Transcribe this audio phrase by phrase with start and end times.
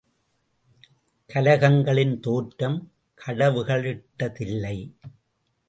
[1.33, 2.91] கலகங்களின் தோற்றம்
[3.25, 4.77] கடவுள்களிட்டதில்லை.